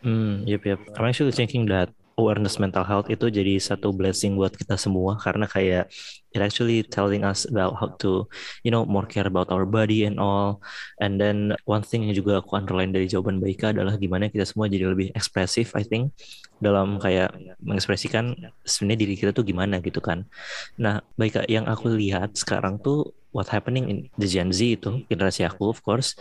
[0.00, 0.80] Hmm, yep, yep.
[0.96, 5.48] I'm actually thinking that awareness mental health itu jadi satu blessing buat kita semua karena
[5.48, 5.88] kayak
[6.36, 8.28] it actually telling us about how to
[8.60, 10.60] you know more care about our body and all
[11.00, 14.68] and then one thing yang juga aku underline dari jawaban Baika adalah gimana kita semua
[14.68, 16.12] jadi lebih ekspresif I think
[16.60, 17.32] dalam kayak
[17.64, 18.36] mengekspresikan
[18.68, 20.28] sebenarnya diri kita tuh gimana gitu kan
[20.76, 25.46] nah Baika yang aku lihat sekarang tuh what happening in the Gen Z itu generasi
[25.46, 26.18] aku of course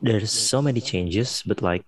[0.00, 1.84] there's so many changes but like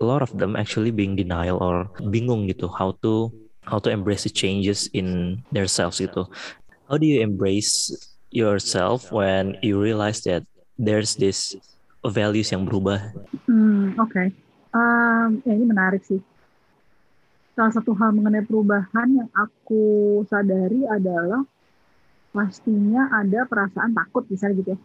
[0.00, 3.28] a lot of them actually being denial or bingung gitu how to
[3.68, 6.26] how to embrace the changes in their selves gitu.
[6.88, 7.92] How do you embrace
[8.32, 10.42] yourself when you realize that
[10.74, 11.54] there's this
[12.02, 13.14] values yang berubah?
[13.46, 14.10] Hmm, oke.
[14.10, 14.28] Okay.
[14.74, 16.22] Um, ya ini menarik sih.
[17.54, 21.44] Salah satu hal mengenai perubahan yang aku sadari adalah
[22.30, 24.78] pastinya ada perasaan takut misalnya gitu ya.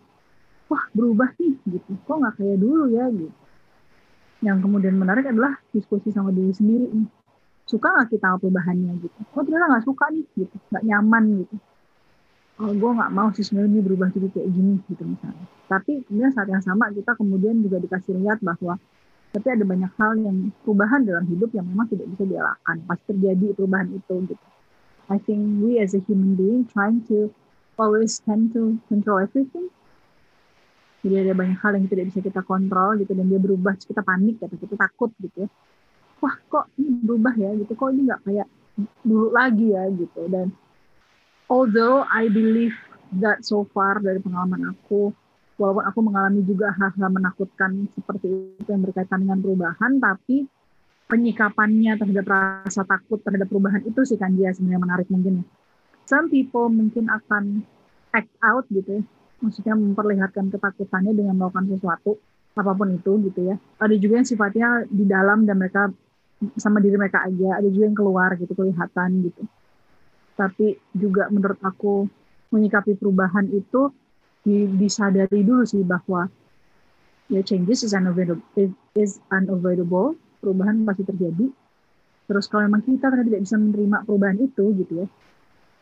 [0.65, 1.91] Wah berubah nih gitu.
[2.05, 3.35] Kok nggak kayak dulu ya gitu.
[4.41, 7.09] Yang kemudian menarik adalah diskusi sama diri sendiri nih.
[7.65, 9.19] Suka nggak kita perubahannya gitu?
[9.37, 10.55] Oh ternyata nggak suka nih gitu.
[10.73, 11.55] Nggak nyaman gitu.
[12.55, 15.45] Oh gue nggak mau sih sebenarnya ini berubah jadi kayak gini gitu misalnya.
[15.69, 18.79] Tapi kemudian saat yang sama kita kemudian juga dikasih lihat bahwa
[19.35, 23.51] tapi ada banyak hal yang perubahan dalam hidup yang memang tidak bisa dielakkan pas terjadi
[23.51, 24.45] perubahan itu gitu
[25.09, 27.29] I think we as a human being trying to
[27.77, 29.69] always tend to control everything.
[31.05, 34.41] Jadi ada banyak hal yang tidak bisa kita kontrol gitu dan dia berubah kita panik
[34.41, 34.55] gitu.
[34.57, 35.49] Kita takut gitu ya.
[36.17, 37.77] Wah kok ini berubah ya gitu.
[37.77, 38.47] Kok ini nggak kayak
[39.05, 40.21] dulu lagi ya gitu.
[40.25, 40.49] Dan
[41.45, 42.73] although I believe
[43.21, 45.13] that so far dari pengalaman aku
[45.61, 50.49] walaupun aku mengalami juga hal-hal menakutkan seperti itu yang berkaitan dengan perubahan, tapi
[51.05, 52.25] penyikapannya terhadap
[52.65, 55.45] rasa takut terhadap perubahan itu sih kan dia sebenarnya menarik mungkin ya.
[56.05, 57.65] Some people mungkin akan
[58.13, 59.03] act out gitu ya,
[59.41, 62.17] maksudnya memperlihatkan ketakutannya dengan melakukan sesuatu
[62.55, 63.55] apa pun itu gitu ya.
[63.81, 65.89] Ada juga yang sifatnya di dalam dan mereka
[66.57, 69.43] sama diri mereka aja, ada juga yang keluar gitu kelihatan gitu.
[70.35, 72.05] Tapi juga menurut aku
[72.53, 73.89] menyikapi perubahan itu
[74.77, 76.29] disadari dulu sih bahwa
[77.33, 78.45] ya changes is unavoidable,
[78.93, 80.13] is unavoidable
[80.45, 81.49] perubahan pasti terjadi.
[82.29, 85.07] Terus kalau memang kita ternyata tidak bisa menerima perubahan itu gitu ya,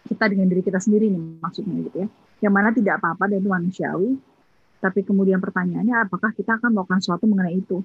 [0.08, 2.08] kita dengan diri kita sendiri nih maksudnya gitu ya,
[2.48, 4.12] yang mana tidak apa-apa dan itu manusiawi.
[4.84, 7.80] Tapi kemudian pertanyaannya apakah kita akan melakukan sesuatu mengenai itu?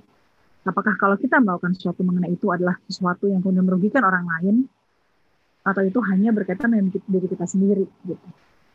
[0.67, 4.67] Apakah kalau kita melakukan sesuatu mengenai itu adalah sesuatu yang kemudian merugikan orang lain,
[5.63, 8.27] atau itu hanya berkaitan dengan diri kita sendiri gitu.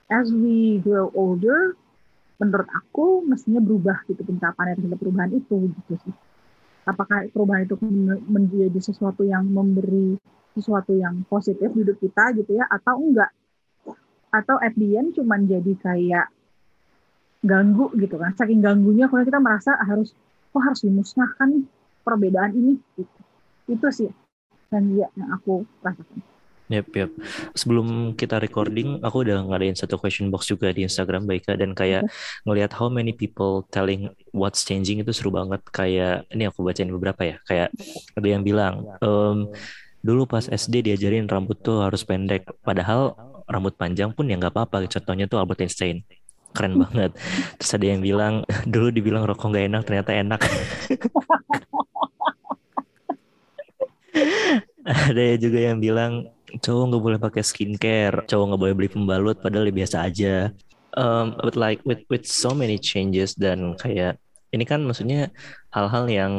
[0.07, 1.75] As we grow older,
[2.39, 6.15] menurut aku mestinya berubah gitu pencapaian terhadap perubahan itu gitu sih
[6.83, 7.75] apakah perubahan itu
[8.27, 10.19] menjadi sesuatu yang memberi
[10.53, 13.31] sesuatu yang positif di hidup kita gitu ya atau enggak?
[14.33, 16.27] Atau at the end cuman jadi kayak
[17.43, 18.33] ganggu gitu kan?
[18.37, 20.13] Saking ganggunya kalau kita merasa harus
[20.53, 21.65] oh harus dimusnahkan
[22.05, 22.73] perbedaan ini?
[22.99, 23.17] Gitu.
[23.63, 24.11] itu sih
[24.67, 26.19] dan ya yang aku rasakan
[26.71, 27.11] Yep, yep.
[27.59, 32.07] Sebelum kita recording, aku udah ngadain satu question box juga di Instagram Baika dan kayak
[32.47, 35.59] ngelihat how many people telling what's changing itu seru banget.
[35.75, 37.35] Kayak ini aku bacain beberapa ya.
[37.43, 37.75] Kayak
[38.15, 39.51] ada yang bilang, um,
[39.99, 43.11] dulu pas SD diajarin rambut tuh harus pendek, padahal
[43.43, 44.87] rambut panjang pun ya nggak apa-apa.
[44.87, 46.07] Contohnya tuh Albert Einstein.
[46.55, 47.11] Keren banget.
[47.59, 50.39] Terus ada yang bilang, dulu dibilang rokok nggak enak, ternyata enak.
[54.83, 56.29] ada juga yang bilang
[56.63, 60.35] cowok nggak boleh pakai skincare, cowok nggak boleh beli pembalut, padahal ya biasa aja.
[60.95, 64.21] Um, but like with with so many changes dan kayak
[64.53, 65.33] ini kan maksudnya
[65.73, 66.33] hal-hal yang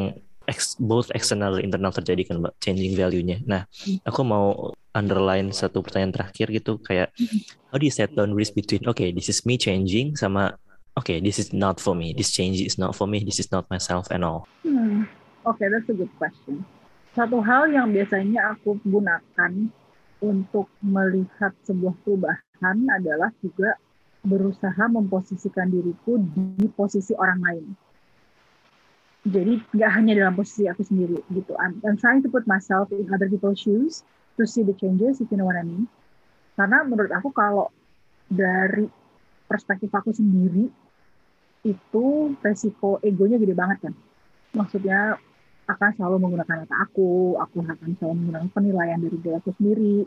[0.47, 3.45] ex, both external internal terjadi kan mbak changing value-nya.
[3.45, 3.69] Nah,
[4.07, 7.11] aku mau underline satu pertanyaan terakhir gitu kayak
[7.69, 10.55] how do you set boundaries between okay this is me changing sama
[10.95, 13.67] okay this is not for me this change is not for me this is not
[13.69, 14.47] myself and all.
[14.63, 15.05] Hmm.
[15.45, 16.65] Oke, okay, that's a good question.
[17.13, 19.69] Satu hal yang biasanya aku gunakan
[20.25, 23.77] untuk melihat sebuah perubahan adalah juga
[24.25, 27.67] berusaha memposisikan diriku di posisi orang lain.
[29.25, 31.53] Jadi nggak hanya dalam posisi aku sendiri gitu.
[31.61, 34.05] I'm, I'm trying to put myself in other people's shoes
[34.41, 35.89] to see the changes, if you know what I mean.
[36.57, 37.69] Karena menurut aku kalau
[38.29, 38.89] dari
[39.49, 40.69] perspektif aku sendiri
[41.65, 42.07] itu
[42.41, 43.95] resiko egonya gede banget kan.
[44.57, 45.17] Maksudnya
[45.65, 49.99] akan selalu menggunakan data aku, aku akan selalu menggunakan penilaian dari diri aku sendiri,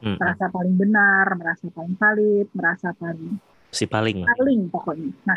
[0.00, 0.16] hmm.
[0.16, 3.36] merasa paling benar, merasa paling valid, merasa paling
[3.72, 5.12] si paling paling pokoknya.
[5.24, 5.36] Nah,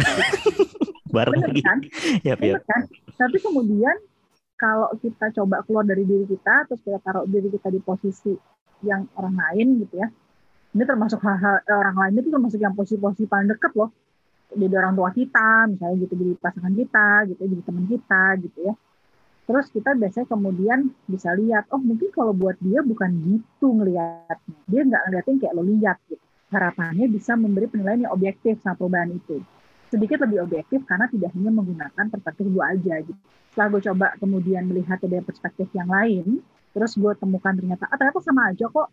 [1.16, 1.62] bareng lagi.
[1.64, 1.80] kan?
[2.28, 2.64] Yep, yep.
[2.68, 2.82] kan?
[3.16, 3.96] Tapi kemudian
[4.56, 8.32] kalau kita coba keluar dari diri kita, terus kita taruh diri kita di posisi
[8.84, 10.08] yang orang lain gitu ya.
[10.76, 13.92] Ini termasuk hal-hal eh, orang lain itu termasuk yang posisi-posisi paling dekat loh.
[14.56, 18.76] Jadi orang tua kita, misalnya gitu, jadi pasangan kita, gitu, jadi teman kita, gitu ya
[19.46, 24.58] Terus kita biasanya kemudian bisa lihat, oh mungkin kalau buat dia bukan gitu ngelihatnya.
[24.66, 26.22] Dia nggak ngeliatin kayak lo lihat gitu.
[26.50, 29.46] Harapannya bisa memberi penilaian yang objektif sama perubahan itu.
[29.94, 33.22] Sedikit lebih objektif karena tidak hanya menggunakan perspektif gue aja gitu.
[33.54, 36.42] Setelah gue coba kemudian melihat dari perspektif yang lain,
[36.74, 38.90] terus gue temukan ternyata, ah ternyata sama aja kok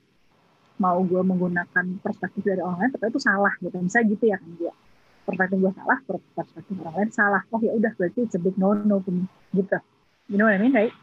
[0.77, 3.77] mau gue menggunakan perspektif dari orang lain, tapi itu salah gitu.
[3.81, 4.73] Misalnya gitu ya kan dia
[5.25, 5.99] perspektif gue salah,
[6.37, 7.43] perspektif orang lain salah.
[7.49, 9.01] Oh ya udah berarti a big no no
[9.57, 9.81] gitu
[10.31, 10.95] You know what I mean, right?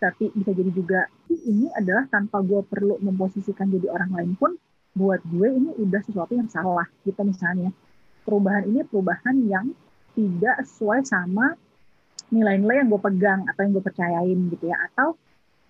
[0.00, 4.52] Tapi bisa jadi juga ini adalah tanpa gue perlu memposisikan jadi orang lain pun
[4.96, 7.72] buat gue ini udah sesuatu yang salah gitu misalnya.
[8.24, 9.66] Perubahan ini perubahan yang
[10.16, 11.52] tidak sesuai sama
[12.32, 15.14] nilai-nilai yang gue pegang atau yang gue percayain gitu ya atau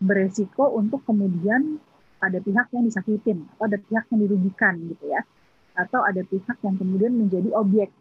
[0.01, 1.77] beresiko untuk kemudian
[2.23, 5.21] ada pihak yang disakitin atau ada pihak yang dirugikan gitu ya
[5.77, 7.93] atau ada pihak yang kemudian menjadi objek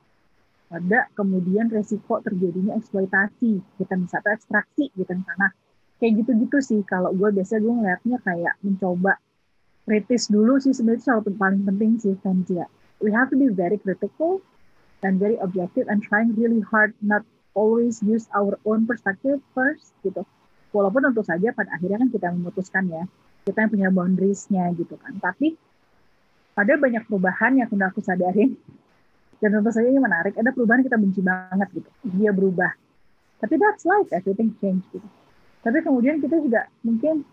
[0.74, 5.12] ada kemudian resiko terjadinya eksploitasi kita bisa atau ekstraksi gitu.
[5.14, 5.54] Sana
[6.02, 6.80] kayak gitu-gitu sih.
[6.88, 9.22] Kalau gue biasa gue ngeliatnya kayak mencoba
[9.86, 12.66] kritis dulu sih sebenarnya selalu paling penting sih kan ya
[13.06, 14.42] we have to be very critical
[15.06, 17.22] and very objective and trying really hard not
[17.54, 20.26] always use our own perspective first gitu.
[20.76, 23.04] Walaupun tentu saja pada akhirnya kan kita memutuskan ya.
[23.48, 25.16] Kita yang punya boundariesnya gitu kan.
[25.22, 25.56] Tapi
[26.58, 28.58] ada banyak perubahan yang sudah aku sadarin
[29.44, 30.34] dan tentu saja ini menarik.
[30.36, 31.90] Ada perubahan kita benci banget gitu.
[32.16, 32.72] Dia berubah.
[33.44, 34.10] Tapi that's life.
[34.16, 35.08] Everything change gitu.
[35.66, 37.26] Tapi kemudian kita juga mungkin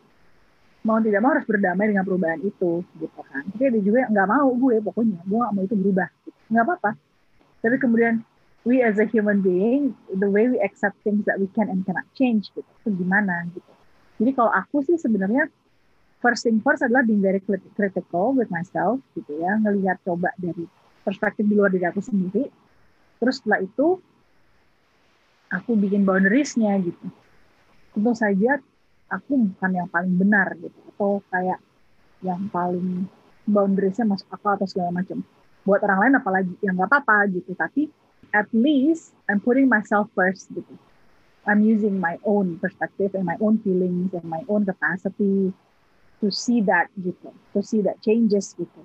[0.82, 3.46] mau tidak mau harus berdamai dengan perubahan itu gitu kan.
[3.54, 5.20] Tapi ada juga yang nggak mau gue pokoknya.
[5.26, 6.08] Gue nggak mau itu berubah.
[6.26, 6.38] Gitu.
[6.52, 6.90] nggak apa-apa.
[7.62, 8.14] Tapi kemudian
[8.64, 12.06] we as a human being, the way we accept things that we can and cannot
[12.14, 13.72] change gitu, itu gimana gitu.
[14.22, 15.50] Jadi kalau aku sih sebenarnya
[16.22, 17.42] first thing first adalah being very
[17.74, 20.66] critical with myself gitu ya, ngelihat coba dari
[21.02, 22.46] perspektif di luar diri aku sendiri.
[23.18, 23.98] Terus setelah itu
[25.52, 27.06] aku bikin boundariesnya gitu.
[27.92, 28.58] Tentu saja
[29.12, 31.60] aku bukan yang paling benar gitu atau kayak
[32.24, 33.04] yang paling
[33.44, 35.20] boundariesnya masuk akal atau segala macam.
[35.62, 37.86] Buat orang lain apalagi yang nggak apa-apa gitu, tapi
[38.34, 40.74] at least I'm putting myself first gitu.
[41.42, 45.50] I'm using my own perspective and my own feelings and my own capacity
[46.22, 48.82] to see that gitu, to see that changes gitu.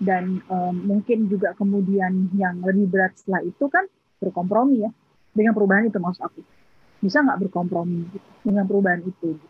[0.00, 3.84] Dan um, mungkin juga kemudian yang lebih berat setelah itu kan
[4.16, 4.90] berkompromi ya
[5.36, 6.40] dengan perubahan itu maksud aku.
[7.04, 9.36] Bisa nggak berkompromi gitu, dengan perubahan itu?
[9.36, 9.46] Gitu.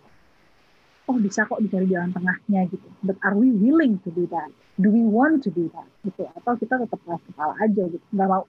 [1.06, 2.86] Oh bisa kok dicari jalan tengahnya gitu.
[3.02, 4.50] But are we willing to do that?
[4.78, 5.86] Do we want to do that?
[6.02, 6.26] Gitu.
[6.34, 8.46] Atau kita tetap keras kepala aja gitu, nggak mau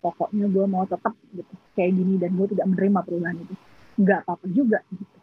[0.00, 3.54] pokoknya gue mau tetap gitu kayak gini dan gue tidak menerima perubahan itu
[4.00, 5.18] nggak apa-apa juga gitu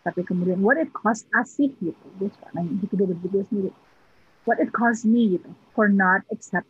[0.00, 3.70] tapi kemudian what it cost us gitu gue suka nanya gitu gue gue sendiri
[4.46, 6.66] what it cost me gitu for not accept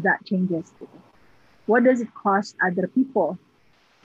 [0.00, 0.98] that changes gitu.
[1.66, 3.36] What does it cost other people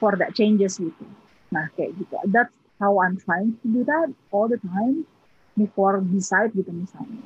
[0.01, 1.05] for that changes gitu.
[1.53, 2.17] Nah kayak gitu.
[2.33, 2.51] That's
[2.81, 5.05] how I'm trying to do that all the time
[5.53, 7.21] before decide gitu misalnya.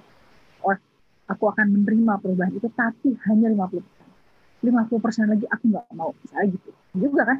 [0.59, 0.83] Or
[1.31, 3.79] aku akan menerima perubahan itu tapi hanya 50
[4.65, 6.69] 50% lagi aku nggak mau misalnya gitu.
[6.99, 7.39] Juga kan?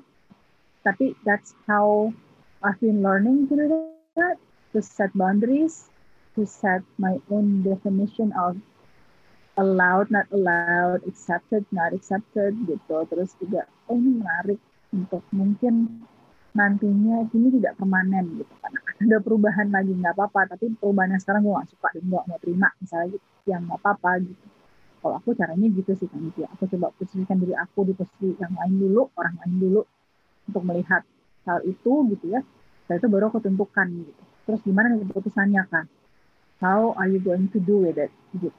[0.88, 2.16] Tapi that's how
[2.64, 3.66] I've been learning to do
[4.16, 4.40] that
[4.72, 5.92] to set boundaries
[6.36, 8.60] to set my own definition of
[9.56, 14.60] allowed not allowed accepted not accepted gitu terus juga oh ini menarik
[14.92, 16.04] untuk mungkin
[16.56, 18.72] nantinya ini tidak permanen gitu kan
[19.04, 22.40] ada perubahan lagi nggak apa-apa tapi perubahan yang sekarang gue gak suka gue gak mau
[22.40, 24.46] terima misalnya gitu yang nggak apa-apa gitu
[25.06, 26.50] kalau aku caranya gitu sih kan gitu.
[26.58, 29.82] Aku coba posisikan diri aku di posisi yang lain dulu, orang lain dulu
[30.50, 31.06] untuk melihat
[31.46, 32.42] hal itu gitu ya.
[32.82, 34.24] Setelah itu baru aku tentukan gitu.
[34.50, 35.86] Terus gimana keputusannya kan?
[36.64, 38.12] How are you going to do with it?
[38.36, 38.52] Gitu.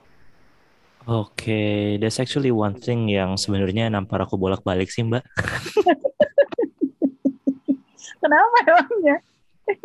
[1.06, 5.22] Oke, okay, that's actually one thing yang sebenarnya nampar aku bolak-balik sih, Mbak.
[8.22, 9.16] Kenapa emangnya?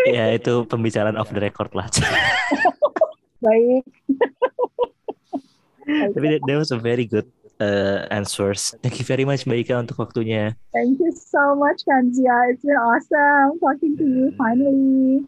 [0.10, 1.86] ya, itu pembicaraan off the record lah.
[3.46, 3.86] Baik.
[6.18, 7.30] Tapi that, that was a very good
[7.62, 8.74] uh, answers.
[8.82, 10.58] Thank you very much Mbak Ika untuk waktunya.
[10.74, 12.50] Thank you so much Kanzia.
[12.50, 15.26] It's been awesome talking to you finally.